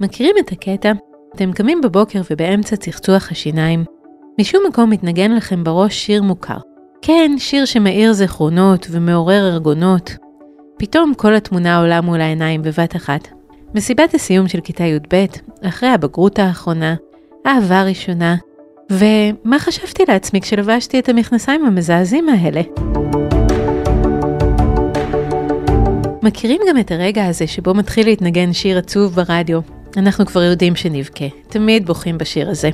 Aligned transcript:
מכירים 0.00 0.34
את 0.40 0.52
הקטע? 0.52 0.92
אתם 1.34 1.52
קמים 1.52 1.80
בבוקר 1.80 2.20
ובאמצע 2.30 2.76
צחצוח 2.76 3.30
השיניים. 3.30 3.84
משום 4.40 4.62
מקום 4.68 4.90
מתנגן 4.90 5.32
לכם 5.32 5.64
בראש 5.64 5.94
שיר 6.06 6.22
מוכר. 6.22 6.56
כן, 7.02 7.32
שיר 7.38 7.64
שמאיר 7.64 8.12
זיכרונות 8.12 8.86
ומעורר 8.90 9.48
ארגונות. 9.52 10.16
פתאום 10.78 11.12
כל 11.14 11.34
התמונה 11.34 11.78
עולה 11.78 12.00
מול 12.00 12.20
העיניים 12.20 12.62
בבת 12.62 12.96
אחת. 12.96 13.28
מסיבת 13.74 14.14
הסיום 14.14 14.48
של 14.48 14.60
כיתה 14.60 14.84
י"ב, 14.84 15.24
אחרי 15.64 15.88
הבגרות 15.88 16.38
האחרונה, 16.38 16.94
אהבה 17.46 17.82
ראשונה, 17.82 18.36
ומה 18.92 19.58
חשבתי 19.58 20.02
לעצמי 20.08 20.40
כשלבשתי 20.40 20.98
את 20.98 21.08
המכנסיים 21.08 21.64
המזעזעים 21.64 22.28
האלה? 22.28 22.60
מכירים 26.22 26.60
גם 26.68 26.78
את 26.78 26.90
הרגע 26.90 27.26
הזה 27.26 27.46
שבו 27.46 27.74
מתחיל 27.74 28.06
להתנגן 28.06 28.52
שיר 28.52 28.78
עצוב 28.78 29.14
ברדיו. 29.14 29.77
אנחנו 29.96 30.26
כבר 30.26 30.42
יודעים 30.42 30.76
שנבכה, 30.76 31.24
תמיד 31.48 31.86
בוכים 31.86 32.18
בשיר 32.18 32.50
הזה. 32.50 32.70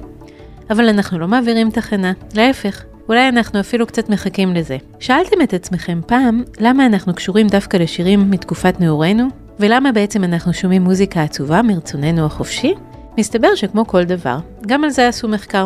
אבל 0.70 0.88
אנחנו 0.88 1.19
לא 1.19 1.29
מעבירים 1.29 1.71
תחנה, 1.71 2.12
להפך, 2.34 2.84
אולי 3.09 3.29
אנחנו 3.29 3.61
אפילו 3.61 3.87
קצת 3.87 4.09
מחכים 4.09 4.55
לזה. 4.55 4.77
שאלתם 5.01 5.43
את 5.43 5.55
עצמכם 5.55 6.01
פעם, 6.07 6.43
למה 6.61 6.87
אנחנו 6.87 7.15
קשורים 7.15 7.47
דווקא 7.47 7.77
לשירים 7.77 8.30
מתקופת 8.30 8.80
נעורינו? 8.80 9.29
ולמה 9.61 9.93
בעצם 9.93 10.24
אנחנו 10.24 10.52
שומעים 10.52 10.83
מוזיקה 10.83 11.23
עצובה 11.23 11.62
מרצוננו 11.62 12.27
החופשי? 12.27 12.74
מסתבר 13.19 13.55
שכמו 13.55 13.87
כל 13.87 14.05
דבר, 14.05 14.38
גם 14.66 14.85
על 14.85 14.91
זה 14.91 15.09
עשו 15.09 15.29
מחקר. 15.29 15.65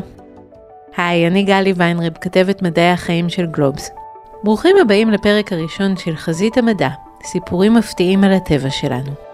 היי, 0.96 1.26
אני 1.26 1.42
גלי 1.42 1.72
ויינרב, 1.76 2.12
כתבת 2.20 2.62
מדעי 2.62 2.90
החיים 2.90 3.28
של 3.28 3.46
גלובס. 3.46 3.90
ברוכים 4.44 4.76
הבאים 4.80 5.10
לפרק 5.10 5.52
הראשון 5.52 5.96
של 5.96 6.16
חזית 6.16 6.58
המדע, 6.58 6.88
סיפורים 7.24 7.74
מפתיעים 7.74 8.24
על 8.24 8.32
הטבע 8.32 8.70
שלנו. 8.70 9.27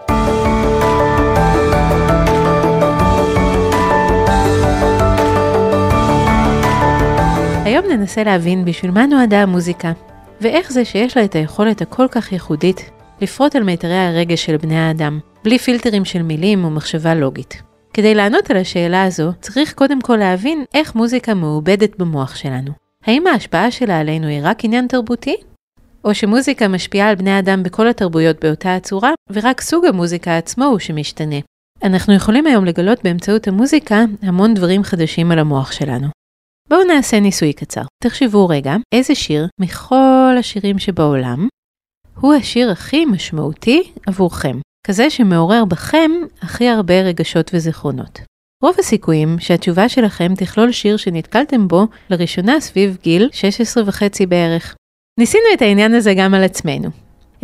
היום 7.75 7.91
ננסה 7.91 8.23
להבין 8.23 8.65
בשביל 8.65 8.91
מה 8.91 9.05
נועדה 9.05 9.41
המוזיקה, 9.41 9.91
ואיך 10.41 10.71
זה 10.71 10.85
שיש 10.85 11.17
לה 11.17 11.25
את 11.25 11.35
היכולת 11.35 11.81
הכל 11.81 12.07
כך 12.11 12.31
ייחודית 12.31 12.89
לפרוט 13.21 13.55
על 13.55 13.63
מיתרי 13.63 13.97
הרגש 13.97 14.45
של 14.45 14.57
בני 14.57 14.77
האדם, 14.77 15.19
בלי 15.43 15.59
פילטרים 15.59 16.05
של 16.05 16.21
מילים 16.21 16.65
ומחשבה 16.65 17.15
לוגית. 17.15 17.61
כדי 17.93 18.15
לענות 18.15 18.51
על 18.51 18.57
השאלה 18.57 19.03
הזו, 19.03 19.31
צריך 19.41 19.73
קודם 19.73 20.01
כל 20.01 20.17
להבין 20.17 20.63
איך 20.73 20.95
מוזיקה 20.95 21.33
מעובדת 21.33 21.99
במוח 21.99 22.35
שלנו. 22.35 22.71
האם 23.05 23.27
ההשפעה 23.27 23.71
שלה 23.71 23.99
עלינו 23.99 24.27
היא 24.27 24.39
רק 24.43 24.65
עניין 24.65 24.87
תרבותי? 24.87 25.35
או 26.03 26.15
שמוזיקה 26.15 26.67
משפיעה 26.67 27.09
על 27.09 27.15
בני 27.15 27.39
אדם 27.39 27.63
בכל 27.63 27.87
התרבויות 27.87 28.39
באותה 28.45 28.75
הצורה, 28.75 29.11
ורק 29.29 29.61
סוג 29.61 29.85
המוזיקה 29.85 30.37
עצמו 30.37 30.65
הוא 30.65 30.79
שמשתנה. 30.79 31.39
אנחנו 31.83 32.13
יכולים 32.13 32.47
היום 32.47 32.65
לגלות 32.65 33.03
באמצעות 33.03 33.47
המוזיקה 33.47 34.03
המון 34.21 34.53
דברים 34.53 34.83
חדשים 34.83 35.31
על 35.31 35.39
המוח 35.39 35.71
שלנו. 35.71 36.07
בואו 36.69 36.83
נעשה 36.83 37.19
ניסוי 37.19 37.53
קצר. 37.53 37.81
תחשבו 38.03 38.47
רגע, 38.47 38.75
איזה 38.91 39.15
שיר 39.15 39.47
מכל 39.59 40.35
השירים 40.39 40.79
שבעולם 40.79 41.47
הוא 42.19 42.33
השיר 42.33 42.71
הכי 42.71 43.05
משמעותי 43.05 43.91
עבורכם, 44.07 44.59
כזה 44.87 45.09
שמעורר 45.09 45.65
בכם 45.65 46.11
הכי 46.41 46.67
הרבה 46.67 47.01
רגשות 47.01 47.51
וזיכרונות. 47.53 48.19
רוב 48.63 48.75
הסיכויים 48.79 49.39
שהתשובה 49.39 49.89
שלכם 49.89 50.33
תכלול 50.37 50.71
שיר 50.71 50.97
שנתקלתם 50.97 51.67
בו 51.67 51.87
לראשונה 52.09 52.59
סביב 52.59 52.97
גיל 53.01 53.29
16 53.33 53.83
וחצי 53.87 54.25
בערך. 54.25 54.75
ניסינו 55.19 55.45
את 55.53 55.61
העניין 55.61 55.93
הזה 55.93 56.13
גם 56.17 56.33
על 56.33 56.43
עצמנו. 56.43 56.89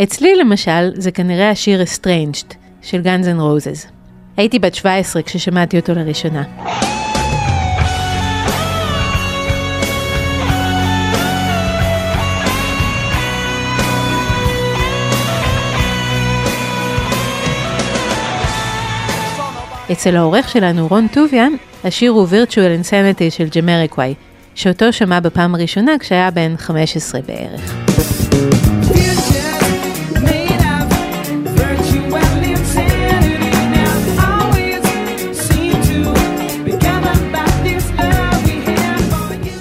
אצלי 0.04 0.36
למשל 0.36 0.92
זה 0.96 1.12
כנראה 1.12 1.50
השיר 1.50 1.82
Estranged 1.84 2.54
של 2.82 3.02
Guns 3.02 3.26
N' 3.26 3.40
Roses. 3.40 3.92
הייתי 4.38 4.60
בת 4.60 4.76
17 4.76 5.22
כששמעתי 5.22 5.80
אותו 5.80 5.94
לראשונה. 5.94 6.44
אצל 19.92 20.16
העורך 20.16 20.50
שלנו, 20.50 20.88
רון 20.88 21.08
טוביה, 21.14 21.48
השיר 21.84 22.12
הוא 22.12 22.28
Virtual 22.28 22.86
Insanity 22.86 23.30
של 23.30 23.48
ג'מריקוואי, 23.56 24.14
שאותו 24.56 24.94
שמע 24.94 25.20
בפעם 25.20 25.56
הראשונה 25.56 25.92
כשהיה 26.00 26.32
בן 26.32 26.58
15 26.58 27.22
בערך. 27.22 27.74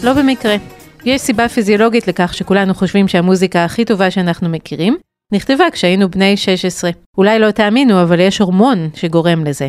לא 0.02 0.12
במקרה. 0.12 0.56
יש 1.04 1.20
סיבה 1.20 1.48
פיזיולוגית 1.48 2.08
לכך 2.08 2.34
שכולנו 2.34 2.74
חושבים 2.74 3.08
שהמוזיקה 3.08 3.64
הכי 3.64 3.84
טובה 3.84 4.10
שאנחנו 4.10 4.48
מכירים, 4.48 4.96
נכתבה 5.32 5.64
כשהיינו 5.72 6.10
בני 6.10 6.36
16. 6.36 6.90
אולי 7.18 7.38
לא 7.38 7.50
תאמינו, 7.50 8.02
אבל 8.02 8.20
יש 8.20 8.38
הורמון 8.38 8.88
שגורם 8.94 9.44
לזה. 9.44 9.68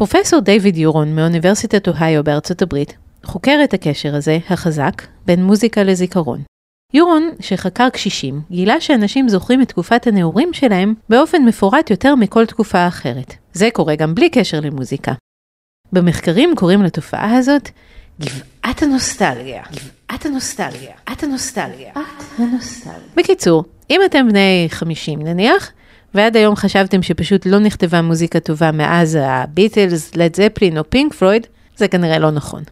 פרופסור 0.00 0.40
דיוויד 0.40 0.76
יורון 0.76 1.16
מאוניברסיטת 1.16 1.88
אוהיו 1.88 2.24
בארצות 2.24 2.62
הברית 2.62 2.96
חוקר 3.24 3.60
את 3.64 3.74
הקשר 3.74 4.14
הזה, 4.14 4.38
החזק, 4.50 5.02
בין 5.26 5.44
מוזיקה 5.44 5.82
לזיכרון. 5.82 6.42
יורון, 6.94 7.30
שחקר 7.40 7.88
קשישים, 7.88 8.40
גילה 8.50 8.80
שאנשים 8.80 9.28
זוכרים 9.28 9.62
את 9.62 9.68
תקופת 9.68 10.06
הנעורים 10.06 10.52
שלהם 10.52 10.94
באופן 11.08 11.44
מפורט 11.44 11.90
יותר 11.90 12.14
מכל 12.14 12.46
תקופה 12.46 12.88
אחרת. 12.88 13.34
זה 13.52 13.68
קורה 13.72 13.96
גם 13.96 14.14
בלי 14.14 14.30
קשר 14.30 14.60
למוזיקה. 14.60 15.12
במחקרים 15.92 16.56
קוראים 16.56 16.82
לתופעה 16.82 17.36
הזאת 17.36 17.68
גבעת 18.20 18.82
הנוסטלגיה. 18.82 19.62
גבעת 19.72 20.26
הנוסטלגיה. 20.26 20.94
את 21.12 21.22
הנוסטלגיה. 21.22 21.90
את 21.92 22.38
הנוסטלגיה. 22.38 22.98
בקיצור, 23.16 23.64
אם 23.90 24.00
אתם 24.06 24.28
בני 24.28 24.66
50 24.70 25.22
נניח, 25.22 25.72
ועד 26.14 26.36
היום 26.36 26.56
חשבתם 26.56 27.02
שפשוט 27.02 27.46
לא 27.46 27.58
נכתבה 27.58 28.02
מוזיקה 28.02 28.40
טובה 28.40 28.72
מאז 28.72 29.18
הביטלס, 29.20 30.16
לד 30.16 30.36
זפלין 30.36 30.78
או 30.78 30.90
פינק 30.90 31.14
פלויד, 31.14 31.46
זה 31.76 31.88
כנראה 31.88 32.18
לא 32.18 32.30
נכון. 32.30 32.62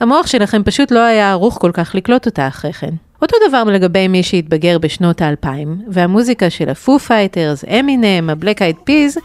המוח 0.00 0.26
שלכם 0.26 0.62
פשוט 0.64 0.90
לא 0.90 1.00
היה 1.00 1.30
ערוך 1.30 1.58
כל 1.60 1.70
כך 1.74 1.94
לקלוט 1.94 2.26
אותה 2.26 2.48
אחרי 2.48 2.72
כן. 2.72 2.94
אותו 3.22 3.36
דבר 3.48 3.64
לגבי 3.64 4.08
מי 4.08 4.22
שהתבגר 4.22 4.78
בשנות 4.78 5.22
האלפיים, 5.22 5.82
והמוזיקה 5.88 6.50
של 6.50 6.68
הפו 6.68 6.98
פייטרס, 6.98 7.64
אמינם, 7.64 8.30
הבלק 8.30 8.62
אייד 8.62 8.76
פיז, 8.84 9.18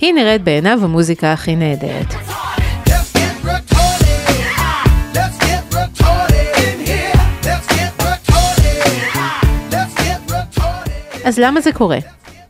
היא 0.00 0.14
נראית 0.14 0.44
בעיניו 0.44 0.80
המוזיקה 0.82 1.32
הכי 1.32 1.56
נהדרת. 1.56 2.14
אז 11.24 11.38
למה 11.38 11.60
זה 11.60 11.72
קורה? 11.72 11.98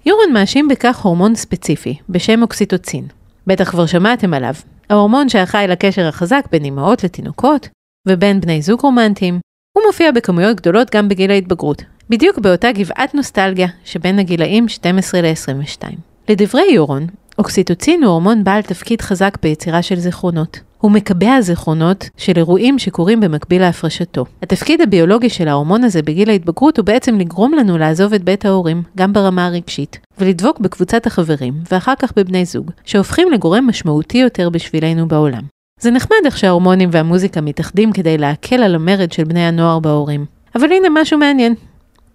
יורון 0.07 0.33
מאשים 0.33 0.69
בכך 0.69 0.99
הורמון 0.99 1.35
ספציפי, 1.35 1.97
בשם 2.09 2.43
אוקסיטוצין. 2.43 3.07
בטח 3.47 3.71
כבר 3.71 3.87
שמעתם 3.87 4.35
עליו. 4.35 4.55
ההורמון 4.91 5.29
שאחראי 5.29 5.67
לקשר 5.67 6.07
החזק 6.09 6.45
בין 6.51 6.65
אמהות 6.65 7.05
לתינוקות, 7.05 7.69
ובין 8.09 8.41
בני 8.41 8.63
זוג 8.63 8.81
רומנטיים, 8.81 9.39
הוא 9.77 9.85
מופיע 9.87 10.13
בכמויות 10.13 10.57
גדולות 10.57 10.95
גם 10.95 11.09
בגיל 11.09 11.31
ההתבגרות, 11.31 11.83
בדיוק 12.11 12.39
באותה 12.39 12.73
גבעת 12.73 13.15
נוסטלגיה 13.15 13.69
שבין 13.85 14.19
הגילאים 14.19 14.69
12 14.69 15.21
ל-22. 15.21 15.83
לדברי 16.29 16.73
יורון, 16.73 17.07
אוקסיטוצין 17.41 18.05
הוא 18.05 18.11
הורמון 18.13 18.45
בעל 18.45 18.63
תפקיד 18.63 19.01
חזק 19.01 19.39
ביצירה 19.43 19.83
של 19.83 19.97
זיכרונות. 19.97 20.61
הוא 20.79 20.91
מקבע 20.91 21.41
זיכרונות 21.41 22.09
של 22.17 22.33
אירועים 22.37 22.79
שקורים 22.79 23.21
במקביל 23.21 23.63
להפרשתו. 23.63 24.25
התפקיד 24.43 24.81
הביולוגי 24.81 25.29
של 25.29 25.49
ההורמון 25.49 25.85
הזה 25.85 26.03
בגיל 26.03 26.31
ההתבגרות 26.31 26.79
הוא 26.79 26.87
בעצם 26.87 27.19
לגרום 27.19 27.55
לנו 27.55 27.79
לעזוב 27.79 28.15
את 28.15 28.25
בית 28.25 28.45
ההורים, 28.45 28.83
גם 28.97 29.13
ברמה 29.13 29.47
הרגשית, 29.47 29.99
ולדבוק 30.19 30.59
בקבוצת 30.59 31.07
החברים, 31.07 31.55
ואחר 31.73 31.95
כך 31.99 32.13
בבני 32.17 32.45
זוג, 32.45 32.71
שהופכים 32.85 33.31
לגורם 33.33 33.67
משמעותי 33.67 34.19
יותר 34.19 34.51
בשבילנו 34.51 35.09
בעולם. 35.09 35.43
זה 35.81 35.91
נחמד 35.91 36.19
איך 36.25 36.39
שההורמונים 36.39 36.89
והמוזיקה 36.93 37.41
מתאחדים 37.41 37.93
כדי 37.93 38.19
להקל 38.19 38.63
על 38.63 38.75
המרד 38.75 39.13
של 39.13 39.25
בני 39.25 39.47
הנוער 39.47 39.79
בהורים. 39.79 40.25
אבל 40.55 40.73
הנה 40.73 40.89
משהו 40.93 41.19
מעניין. 41.19 41.55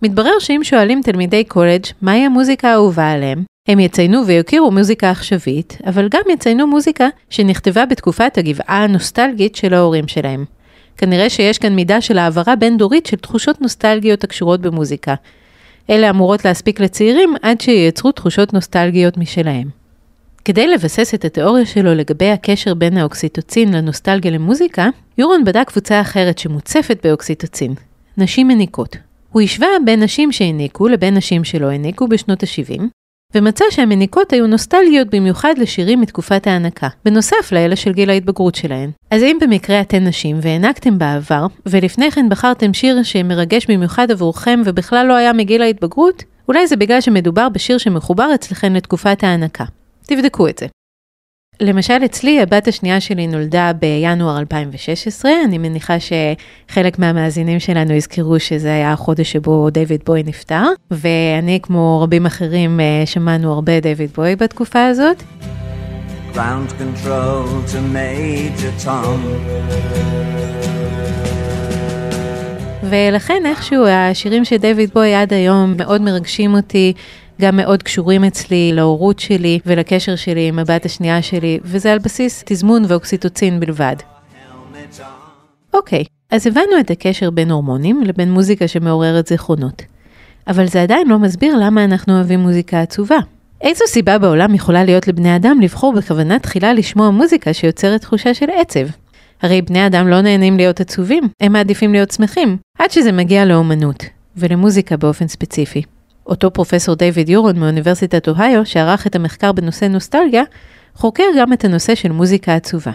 מתברר 0.02 0.40
שאם 0.40 0.60
שואלים 0.64 1.02
תלמידי 1.04 1.44
קולג' 1.44 1.86
מהי 2.02 2.26
המוזיקה 2.26 2.70
האהובה 2.70 3.12
עליהם, 3.12 3.44
הם 3.68 3.80
יציינו 3.80 4.28
ויכירו 4.28 4.72
מוזיקה 4.72 5.12
עכשווית, 5.12 5.78
אבל 5.86 6.08
גם 6.12 6.22
יציינו 6.34 6.68
מוזיקה 6.68 7.08
שנכתבה 7.30 7.86
בתקופת 7.86 8.38
הגבעה 8.38 8.84
הנוסטלגית 8.84 9.56
של 9.56 9.74
ההורים 9.74 10.08
שלהם. 10.08 10.46
כנראה 10.98 11.30
שיש 11.30 11.58
כאן 11.58 11.76
מידה 11.76 12.02
של 12.02 12.18
העברה 12.18 12.56
בין-דורית 12.56 13.06
של 13.06 13.18
תחושות 13.18 13.62
נוסטלגיות 13.62 14.24
הקשורות 14.24 14.62
במוזיקה. 14.62 15.16
אלה 15.90 16.10
אמורות 16.10 16.46
להספיק 16.46 16.80
לצעירים 16.80 17.34
עד 17.42 17.62
שייצרו 17.62 18.12
תחושות 18.12 18.54
נוסטלגיות 18.54 19.18
משלהם. 19.18 19.70
כדי 20.46 20.68
לבסס 20.68 21.14
את 21.14 21.26
התיאוריה 21.26 21.66
שלו 21.66 21.96
לגבי 21.96 22.30
הקשר 22.30 22.74
בין 22.74 22.98
האוקסיטוצין 22.98 23.74
לנוסטלגיה 23.74 24.32
למוזיקה, 24.32 24.90
יורון 25.18 25.44
בדק 25.44 25.68
קבוצה 25.68 26.02
אחרת 26.02 26.38
שמוצפת 26.38 27.06
באוקסיטוצין, 27.06 27.74
נשים 28.18 28.48
מניקות. 28.48 28.98
הוא 29.32 29.42
השווה 29.42 29.68
בין 29.86 30.04
נשים 30.04 30.32
שהניקו 30.32 30.88
לבין 30.88 31.18
נשים 31.18 31.44
שלא 31.44 31.72
הניקו 31.72 32.08
בשנות 32.08 32.44
ה-70, 32.44 32.82
ומצא 33.36 33.66
שהמניקות 33.70 34.34
היו 34.34 34.48
נוסטלגיות 34.48 35.08
במיוחד 35.08 35.54
לשירים 35.58 36.02
מתקופת 36.02 36.48
ההנקה, 36.48 36.88
בנוסף 37.06 37.52
לאלה 37.52 37.76
של 37.76 37.94
גיל 37.94 38.10
ההתבגרות 38.10 38.56
שלהן. 38.56 38.90
אז 39.12 39.24
אם 39.24 39.38
במקרה 39.42 39.82
אתן 39.82 40.08
נשים 40.08 40.38
והענקתם 40.42 40.98
בעבר, 40.98 41.46
ולפני 41.66 42.12
כן 42.12 42.30
בחרתם 42.30 42.74
שיר 42.74 43.04
שמרגש 43.04 43.66
במיוחד 43.66 44.12
עבורכם 44.12 44.62
ובכלל 44.66 45.06
לא 45.06 45.14
היה 45.14 45.34
מגיל 45.34 45.62
ההתבגרות, 45.62 46.24
אולי 46.48 46.68
זה 46.68 46.76
בגלל 46.76 47.02
שמדובר 47.02 47.50
בשיר 47.50 47.78
שמחובר 47.78 48.32
אצלכם 48.36 48.76
לתקופת 48.76 49.24
ההנקה. 49.24 49.66
תבדקו 50.06 50.48
את 50.48 50.58
זה. 50.58 50.66
למשל 51.60 52.06
אצלי 52.06 52.42
הבת 52.42 52.68
השנייה 52.68 53.02
שלי 53.02 53.28
נולדה 53.28 53.72
בינואר 53.80 54.40
2016, 54.40 55.32
אני 55.46 55.58
מניחה 55.58 55.96
שחלק 56.00 57.00
מהמאזינים 57.00 57.60
שלנו 57.60 57.94
יזכרו 57.94 58.40
שזה 58.40 58.74
היה 58.74 58.94
החודש 58.94 59.32
שבו 59.32 59.70
דיוויד 59.70 60.02
בוי 60.06 60.24
נפטר, 60.24 60.64
ואני 60.92 61.60
כמו 61.64 62.02
רבים 62.02 62.26
אחרים 62.26 62.80
אה, 62.80 63.06
שמענו 63.06 63.54
הרבה 63.54 63.80
דיוויד 63.80 64.10
בוי 64.16 64.36
בתקופה 64.36 64.86
הזאת. 64.86 65.24
Ground 66.34 66.72
control 66.80 67.72
to 67.72 67.96
Major 67.96 68.86
Tom. 68.86 69.20
ולכן 72.90 73.44
איכשהו 73.46 73.86
השירים 73.88 74.46
של 74.46 74.58
דיוויד 74.58 74.90
בוי 74.94 75.16
עד 75.16 75.34
היום 75.34 75.74
מאוד 75.78 76.02
מרגשים 76.02 76.56
אותי. 76.56 76.94
גם 77.42 77.58
מאוד 77.58 77.84
קשורים 77.84 78.24
אצלי 78.24 78.72
להורות 78.74 79.20
שלי 79.20 79.60
ולקשר 79.66 80.16
שלי 80.16 80.48
עם 80.48 80.60
הבת 80.60 80.86
השנייה 80.86 81.22
שלי, 81.22 81.60
וזה 81.64 81.92
על 81.92 82.00
בסיס 82.00 82.44
תזמון 82.46 82.84
ואוקסיטוצין 82.88 83.60
בלבד. 83.60 83.96
אוקיי, 85.74 86.04
אז 86.32 86.48
הבנו 86.48 86.80
את 86.80 86.92
הקשר 86.92 87.30
בין 87.30 87.52
הורמונים 87.52 88.02
לבין 88.04 88.32
מוזיקה 88.32 88.68
שמעוררת 88.68 89.28
זיכרונות. 89.28 89.82
אבל 90.48 90.68
זה 90.68 90.82
עדיין 90.82 91.08
לא 91.08 91.20
מסביר 91.20 91.58
למה 91.58 91.84
אנחנו 91.84 92.16
אוהבים 92.16 92.40
מוזיקה 92.40 92.82
עצובה. 92.82 93.18
איזו 93.62 93.84
סיבה 93.88 94.18
בעולם 94.18 94.56
יכולה 94.56 94.84
להיות 94.84 95.08
לבני 95.08 95.36
אדם 95.36 95.62
לבחור 95.62 95.94
בכוונה 95.94 96.40
תחילה 96.40 96.74
לשמוע 96.74 97.10
מוזיקה 97.10 97.54
שיוצרת 97.54 98.02
תחושה 98.02 98.34
של 98.34 98.46
עצב? 98.60 98.88
הרי 99.42 99.62
בני 99.62 99.88
אדם 99.88 100.08
לא 100.08 100.22
נהנים 100.22 100.58
להיות 100.58 100.80
עצובים, 100.80 101.24
הם 101.42 101.54
מעדיפים 101.54 101.92
להיות 101.92 102.12
שמחים, 102.12 102.58
עד 102.80 102.92
שזה 102.92 103.12
מגיע 103.12 103.46
לאומנות, 103.46 104.04
ולמוזיקה 104.38 104.98
באופן 104.98 105.28
ספציפי. 105.28 105.82
אותו 106.28 106.52
פרופסור 106.54 106.96
דיוויד 106.96 107.30
יורון 107.30 107.60
מאוניברסיטת 107.60 108.28
אוהיו, 108.28 108.66
שערך 108.66 109.08
את 109.08 109.16
המחקר 109.16 109.52
בנושא 109.52 109.86
נוסטלגיה, 109.86 110.44
חוקר 110.94 111.24
גם 111.40 111.54
את 111.54 111.66
הנושא 111.66 111.96
של 111.96 112.12
מוזיקה 112.12 112.56
עצובה. 112.56 112.92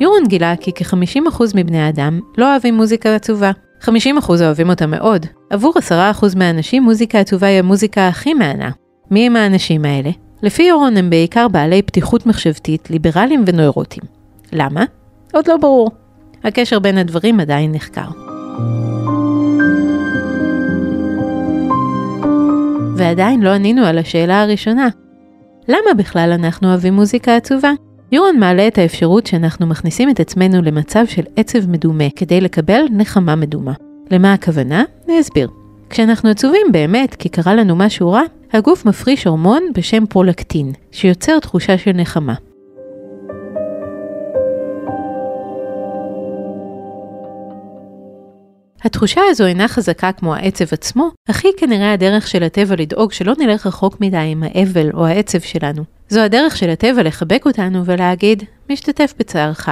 יורון 0.00 0.26
גילה 0.26 0.54
כי 0.60 0.72
כ-50% 0.74 1.42
מבני 1.54 1.88
אדם 1.88 2.20
לא 2.38 2.52
אוהבים 2.52 2.74
מוזיקה 2.74 3.14
עצובה. 3.14 3.50
50% 3.82 3.88
אוהבים 4.28 4.70
אותה 4.70 4.86
מאוד. 4.86 5.26
עבור 5.50 5.74
10% 5.78 5.92
מהאנשים 6.36 6.82
מוזיקה 6.82 7.20
עצובה 7.20 7.46
היא 7.46 7.58
המוזיקה 7.58 8.08
הכי 8.08 8.34
מהנה. 8.34 8.70
מי 9.10 9.26
הם 9.26 9.36
האנשים 9.36 9.84
האלה? 9.84 10.10
לפי 10.42 10.62
יורון 10.62 10.96
הם 10.96 11.10
בעיקר 11.10 11.48
בעלי 11.48 11.82
פתיחות 11.82 12.26
מחשבתית, 12.26 12.90
ליברליים 12.90 13.44
ונוירוטיים. 13.46 14.19
למה? 14.52 14.84
עוד 15.32 15.48
לא 15.48 15.56
ברור. 15.56 15.90
הקשר 16.44 16.78
בין 16.78 16.98
הדברים 16.98 17.40
עדיין 17.40 17.72
נחקר. 17.72 18.08
ועדיין 22.96 23.42
לא 23.42 23.50
ענינו 23.50 23.84
על 23.84 23.98
השאלה 23.98 24.42
הראשונה. 24.42 24.88
למה 25.68 25.94
בכלל 25.96 26.32
אנחנו 26.32 26.68
אוהבים 26.68 26.94
מוזיקה 26.94 27.36
עצובה? 27.36 27.72
יורון 28.12 28.38
מעלה 28.38 28.68
את 28.68 28.78
האפשרות 28.78 29.26
שאנחנו 29.26 29.66
מכניסים 29.66 30.10
את 30.10 30.20
עצמנו 30.20 30.62
למצב 30.62 31.06
של 31.06 31.22
עצב 31.36 31.70
מדומה 31.70 32.04
כדי 32.16 32.40
לקבל 32.40 32.82
נחמה 32.90 33.36
מדומה. 33.36 33.72
למה 34.10 34.32
הכוונה? 34.32 34.84
אני 35.08 35.20
אסביר. 35.20 35.48
כשאנחנו 35.90 36.30
עצובים 36.30 36.66
באמת 36.72 37.14
כי 37.14 37.28
קרה 37.28 37.54
לנו 37.54 37.76
משהו 37.76 38.10
רע, 38.10 38.22
הגוף 38.52 38.86
מפריש 38.86 39.26
הורמון 39.26 39.62
בשם 39.74 40.06
פרולקטין, 40.06 40.72
שיוצר 40.92 41.38
תחושה 41.38 41.78
של 41.78 41.92
נחמה. 41.92 42.34
התחושה 48.84 49.20
הזו 49.30 49.46
אינה 49.46 49.68
חזקה 49.68 50.12
כמו 50.12 50.34
העצב 50.34 50.64
עצמו, 50.72 51.10
אך 51.30 51.44
היא 51.44 51.52
כנראה 51.56 51.92
הדרך 51.92 52.28
של 52.28 52.42
הטבע 52.42 52.74
לדאוג 52.78 53.12
שלא 53.12 53.32
נלך 53.38 53.66
רחוק 53.66 54.00
מדי 54.00 54.16
עם 54.16 54.42
האבל 54.42 54.90
או 54.94 55.06
העצב 55.06 55.40
שלנו. 55.40 55.84
זו 56.08 56.20
הדרך 56.20 56.56
של 56.56 56.70
הטבע 56.70 57.02
לחבק 57.02 57.46
אותנו 57.46 57.84
ולהגיד, 57.84 58.44
משתתף 58.70 59.14
בצערך, 59.18 59.68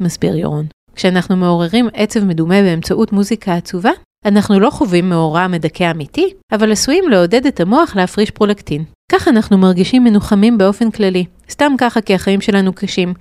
מסביר 0.00 0.36
יורון. 0.36 0.66
כשאנחנו 0.94 1.36
מעוררים 1.36 1.88
עצב 1.94 2.24
מדומה 2.24 2.62
באמצעות 2.62 3.12
מוזיקה 3.12 3.54
עצובה, 3.54 3.90
אנחנו 4.26 4.60
לא 4.60 4.70
חווים 4.70 5.08
מאורע 5.08 5.46
מדכא 5.46 5.90
אמיתי, 5.90 6.32
אבל 6.52 6.72
עשויים 6.72 7.08
לעודד 7.08 7.46
את 7.46 7.60
המוח 7.60 7.96
להפריש 7.96 8.30
פרולקטין. 8.30 8.84
כך 9.12 9.28
אנחנו 9.28 9.58
מרגישים 9.58 10.04
מנוחמים 10.04 10.58
באופן 10.58 10.90
כללי, 10.90 11.24
סתם 11.50 11.72
ככה 11.78 12.00
כי 12.00 12.14
החיים 12.14 12.40
שלנו 12.40 12.72
קשים, 12.72 13.14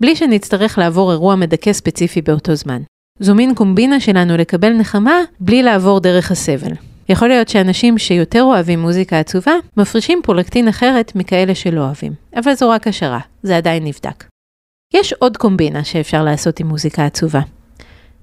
בלי 0.00 0.16
שנצטרך 0.16 0.78
לעבור 0.78 1.12
אירוע 1.12 1.36
מדכא 1.36 1.72
ספציפי 1.72 2.22
באותו 2.22 2.54
זמן. 2.54 2.82
זו 3.20 3.34
מין 3.34 3.54
קומבינה 3.54 4.00
שלנו 4.00 4.36
לקבל 4.36 4.72
נחמה 4.72 5.20
בלי 5.40 5.62
לעבור 5.62 6.00
דרך 6.00 6.30
הסבל. 6.30 6.72
יכול 7.08 7.28
להיות 7.28 7.48
שאנשים 7.48 7.98
שיותר 7.98 8.42
אוהבים 8.42 8.80
מוזיקה 8.80 9.18
עצובה, 9.18 9.52
מפרישים 9.76 10.20
פרולקטין 10.22 10.68
אחרת 10.68 11.12
מכאלה 11.14 11.54
שלא 11.54 11.80
אוהבים. 11.80 12.12
אבל 12.36 12.54
זו 12.54 12.70
רק 12.70 12.86
השערה, 12.86 13.20
זה 13.42 13.56
עדיין 13.56 13.84
נבדק. 13.84 14.24
יש 14.94 15.12
עוד 15.12 15.36
קומבינה 15.36 15.84
שאפשר 15.84 16.24
לעשות 16.24 16.60
עם 16.60 16.66
מוזיקה 16.66 17.04
עצובה. 17.04 17.40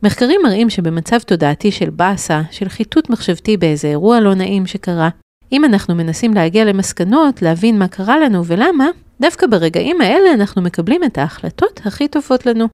מחקרים 0.04 0.42
מראים 0.44 0.70
שבמצב 0.70 1.20
תודעתי 1.20 1.72
של 1.72 1.90
באסה, 1.90 2.42
של 2.52 2.70
חיטוט 2.70 3.10
מחשבתי 3.10 3.58
באיזה 3.58 3.88
אירוע 3.88 4.20
לא 4.20 4.34
נעים 4.34 4.66
שקרה, 4.66 5.10
אם 5.52 5.66
אנחנו 5.66 5.96
מנסים 5.96 6.34
להגיע 6.34 6.66
למסקנות, 6.66 7.42
להבין 7.42 7.80
מה 7.80 7.88
קרה 7.88 8.20
לנו 8.20 8.46
ולמה, 8.46 8.88
דווקא 9.22 9.48
ברגעים 9.48 10.02
האלה 10.02 10.34
אנחנו 10.34 10.62
מקבלים 10.62 11.04
את 11.04 11.18
ההחלטות 11.18 11.80
הכי 11.86 12.08
טובות 12.08 12.46
לנו. 12.46 12.68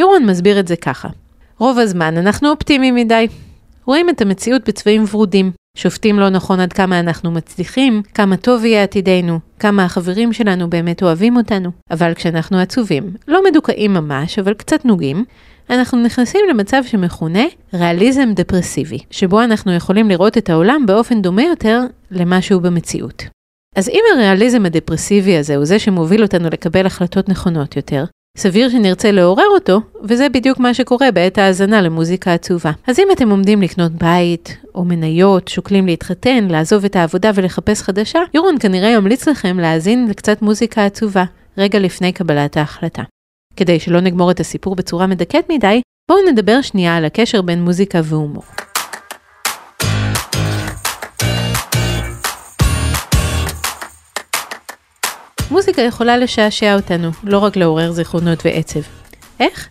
יורון 0.00 0.26
מסביר 0.26 0.60
את 0.60 0.68
זה 0.68 0.76
ככה. 0.76 1.08
רוב 1.58 1.78
הזמן 1.78 2.16
אנחנו 2.16 2.50
אופטימיים 2.50 2.94
מדי. 2.94 3.26
רואים 3.84 4.10
את 4.10 4.20
המציאות 4.20 4.68
בצבעים 4.68 5.04
ורודים, 5.10 5.52
שופטים 5.76 6.18
לא 6.18 6.28
נכון 6.28 6.60
עד 6.60 6.72
כמה 6.72 7.00
אנחנו 7.00 7.30
מצליחים, 7.30 8.02
כמה 8.14 8.36
טוב 8.36 8.64
יהיה 8.64 8.82
עתידנו, 8.82 9.38
כמה 9.58 9.84
החברים 9.84 10.32
שלנו 10.32 10.70
באמת 10.70 11.02
אוהבים 11.02 11.36
אותנו. 11.36 11.70
אבל 11.90 12.14
כשאנחנו 12.14 12.58
עצובים, 12.58 13.14
לא 13.28 13.44
מדוכאים 13.44 13.94
ממש, 13.94 14.38
אבל 14.38 14.54
קצת 14.54 14.84
נוגעים, 14.84 15.24
אנחנו 15.70 16.02
נכנסים 16.02 16.40
למצב 16.50 16.82
שמכונה 16.86 17.44
ריאליזם 17.74 18.32
דפרסיבי, 18.34 18.98
שבו 19.10 19.42
אנחנו 19.42 19.72
יכולים 19.72 20.08
לראות 20.08 20.38
את 20.38 20.50
העולם 20.50 20.86
באופן 20.86 21.22
דומה 21.22 21.42
יותר 21.42 21.80
למה 22.10 22.42
שהוא 22.42 22.62
במציאות. 22.62 23.24
אז 23.76 23.88
אם 23.88 24.00
הריאליזם 24.14 24.66
הדפרסיבי 24.66 25.36
הזה 25.36 25.56
הוא 25.56 25.64
זה 25.64 25.78
שמוביל 25.78 26.22
אותנו 26.22 26.48
לקבל 26.52 26.86
החלטות 26.86 27.28
נכונות 27.28 27.76
יותר, 27.76 28.04
סביר 28.38 28.68
שנרצה 28.68 29.10
לעורר 29.10 29.46
אותו, 29.54 29.80
וזה 30.02 30.28
בדיוק 30.28 30.58
מה 30.58 30.74
שקורה 30.74 31.10
בעת 31.10 31.38
האזנה 31.38 31.80
למוזיקה 31.82 32.34
עצובה. 32.34 32.70
אז 32.86 32.98
אם 32.98 33.08
אתם 33.12 33.30
עומדים 33.30 33.62
לקנות 33.62 33.92
בית, 33.92 34.56
או 34.74 34.84
מניות, 34.84 35.48
שוקלים 35.48 35.86
להתחתן, 35.86 36.48
לעזוב 36.50 36.84
את 36.84 36.96
העבודה 36.96 37.30
ולחפש 37.34 37.82
חדשה, 37.82 38.18
יורון 38.34 38.56
כנראה 38.60 38.88
ימליץ 38.88 39.28
לכם 39.28 39.58
להאזין 39.58 40.08
לקצת 40.08 40.42
מוזיקה 40.42 40.84
עצובה, 40.84 41.24
רגע 41.58 41.78
לפני 41.78 42.12
קבלת 42.12 42.56
ההחלטה. 42.56 43.02
כדי 43.56 43.80
שלא 43.80 44.00
נגמור 44.00 44.30
את 44.30 44.40
הסיפור 44.40 44.76
בצורה 44.76 45.06
מדכאת 45.06 45.50
מדי, 45.50 45.80
בואו 46.10 46.30
נדבר 46.32 46.62
שנייה 46.62 46.96
על 46.96 47.04
הקשר 47.04 47.42
בין 47.42 47.62
מוזיקה 47.62 48.00
והומור. 48.04 48.44
מוזיקה 55.50 55.82
יכולה 55.82 56.16
לשעשע 56.16 56.74
אותנו, 56.74 57.10
לא 57.24 57.38
רק 57.38 57.56
לעורר 57.56 57.92
זיכרונות 57.92 58.38
ועצב. 58.44 58.80
איך? 59.40 59.68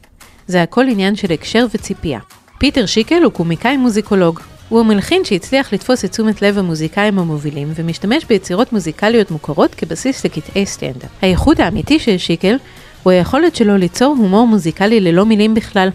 זה 0.48 0.63
הכל 0.63 0.86
עניין 0.89 1.15
של 1.15 1.34
הקשר 1.34 1.65
וציפייה. 1.74 2.20
פיטר 2.58 2.86
שיקל 2.86 3.24
הוא 3.24 3.32
קומיקאי 3.32 3.77
מוזיקולוג. 3.77 4.39
הוא 4.70 4.80
המלחין 4.80 5.25
שהצליח 5.25 5.74
לתפוס 5.74 6.06
את 6.06 6.12
תשומת 6.12 6.42
לב 6.42 6.58
המוזיקאים 6.58 7.20
המובילים 7.20 7.72
ומשתמש 7.75 8.25
ביצירות 8.25 8.74
מוזיקליות 8.74 9.32
מוכרות 9.32 9.75
כבסיס 9.75 10.25
לקטעי 10.25 10.65
סטנדאפ. 10.65 11.10
הייחוד 11.22 11.62
האמיתי 11.62 12.00
של 12.00 12.18
שיקל 12.18 12.56
הוא 13.03 13.12
היכולת 13.12 13.56
שלו 13.56 13.77
ליצור 13.77 14.15
הומור 14.20 14.48
מוזיקלי 14.48 15.00
ללא 15.00 15.25
מילים 15.25 15.53
בכלל. 15.53 15.89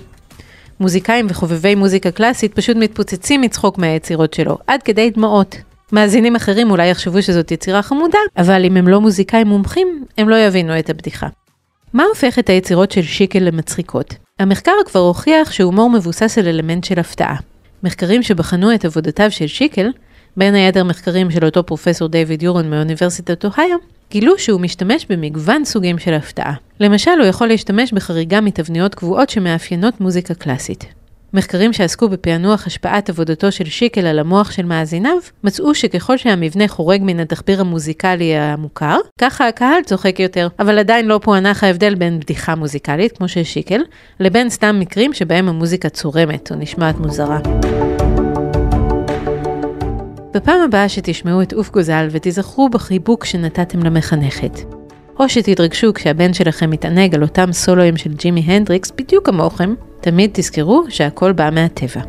מוזיקאים 0.81 1.27
וחובבי 1.29 1.75
מוזיקה 1.75 2.11
קלאסית 2.11 2.55
פשוט 2.55 2.77
מתפוצצים 2.77 3.41
מצחוק 3.41 3.79
מהיצירות 3.79 4.35
שלו, 4.35 4.59
עד 4.67 4.83
כדי 4.83 5.11
דמעות. 5.11 5.57
מאזינים 5.93 6.37
אחרים 6.37 6.71
אולי 6.71 6.87
יחשבו 6.87 7.23
שזאת 7.23 7.51
יצירה 7.51 7.83
חמודה, 7.83 8.19
אבל 8.37 8.65
אם 8.65 8.77
הם 8.77 8.89
לא 8.89 9.01
מוזיקאים 9.01 9.47
מומחים, 9.47 10.05
הם 10.19 10.29
לא 10.29 10.37
יבינו 10.37 10.79
את 10.79 10.91
הבדיחה. 10.91 11.27
מה 11.93 12.05
הופך 12.05 12.39
את 12.39 12.49
היצירות 12.49 12.93
של 12.93 13.03
שיקל 13.03 13.39
למצחיקות? 13.39 14.15
המחקר 14.39 14.73
כבר 14.87 15.01
הוכיח 15.01 15.51
שהומור 15.51 15.91
מבוסס 15.91 16.39
על 16.39 16.49
אלמנט 16.49 16.85
של 16.85 16.99
הפתעה. 16.99 17.37
מחקרים 17.83 18.23
שבחנו 18.23 18.75
את 18.75 18.85
עבודותיו 18.85 19.31
של 19.31 19.47
שיקל, 19.47 19.91
בין 20.37 20.55
היתר 20.55 20.85
מחקרים 20.85 21.31
של 21.31 21.45
אותו 21.45 21.67
פרופסור 21.67 22.09
דיוויד 22.09 22.43
יורון 22.43 22.71
מאוניברסיטת 22.71 23.45
אוהיו, 23.45 23.77
גילו 24.11 24.39
שהוא 24.39 24.61
משתמש 24.61 25.07
במגוון 25.09 25.65
סוגים 25.65 25.99
של 25.99 26.15
הפתעה. 26.15 26.55
למשל, 26.81 27.11
הוא 27.19 27.27
יכול 27.27 27.47
להשתמש 27.47 27.93
בחריגה 27.93 28.41
מתבניות 28.41 28.95
קבועות 28.95 29.31
שמאפיינות 29.31 30.01
מוזיקה 30.01 30.35
קלאסית. 30.35 30.98
מחקרים 31.35 31.73
שעסקו 31.73 32.09
בפענוח 32.09 32.67
השפעת 32.67 33.09
עבודתו 33.09 33.53
של 33.53 33.65
שיקל 33.65 34.07
על 34.07 34.19
המוח 34.19 34.51
של 34.51 34.65
מאזיניו, 34.65 35.17
מצאו 35.45 35.75
שככל 35.75 36.17
שהמבנה 36.17 36.69
חורג 36.69 37.01
מן 37.05 37.21
התחביר 37.21 37.61
המוזיקלי 37.61 38.37
המוכר, 38.37 38.99
ככה 39.21 39.49
הקהל 39.49 39.83
צוחק 39.83 40.21
יותר. 40.21 40.49
אבל 40.59 40.79
עדיין 40.79 41.07
לא 41.07 41.21
פוענח 41.23 41.65
ההבדל 41.65 41.95
בין 41.95 42.21
בדיחה 42.21 42.55
מוזיקלית, 42.55 43.19
כמו 43.19 43.29
של 43.29 43.43
שיקל, 43.43 43.81
לבין 44.21 44.51
סתם 44.51 44.77
מקרים 44.81 45.13
שבהם 45.13 45.49
המוזיקה 45.49 45.89
צורמת 45.89 46.51
או 46.51 46.57
נשמעת 46.57 46.99
מוזרה. 46.99 47.39
בפעם 50.35 50.61
הבאה 50.61 50.89
שתשמעו 50.89 51.43
את 51.43 51.53
עוף 51.53 51.71
גוזל 51.71 52.09
ותיזכרו 52.11 52.69
בחיבוק 52.69 53.25
שנתתם 53.25 53.83
למחנכת. 53.83 54.59
או 55.19 55.29
שתתרגשו 55.29 55.95
כשהבן 55.95 56.33
שלכם 56.33 56.71
מתענג 56.71 57.15
על 57.15 57.23
אותם 57.23 57.53
סולואים 57.53 57.97
של 57.97 58.15
ג'ימי 58.15 58.41
הנדריקס 58.41 58.91
בדיוק 58.91 59.27
כמוכם, 59.27 59.75
תמיד 60.01 60.31
תזכרו 60.33 60.85
שהכל 60.89 61.33
בא 61.33 61.51
מהטבע. 61.53 62.01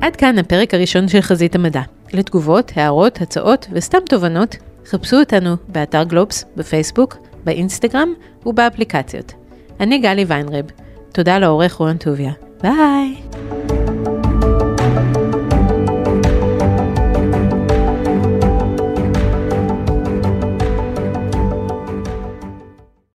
עד 0.00 0.16
כאן 0.16 0.38
הפרק 0.38 0.74
הראשון 0.74 1.08
של 1.08 1.20
חזית 1.20 1.54
המדע. 1.54 1.82
לתגובות, 2.12 2.72
הערות, 2.76 3.20
הצעות 3.20 3.66
וסתם 3.72 3.98
תובנות, 4.08 4.56
חפשו 4.86 5.16
אותנו 5.16 5.56
באתר 5.68 6.02
גלובס, 6.02 6.44
בפייסבוק, 6.56 7.16
באינסטגרם 7.44 8.08
ובאפליקציות. 8.46 9.32
אני 9.80 9.98
גלי 9.98 10.24
ויינרב. 10.28 10.64
תודה 11.12 11.38
לעורך 11.38 11.74
רון 11.74 11.96
טוביה. 11.96 12.32
ביי! 12.62 13.27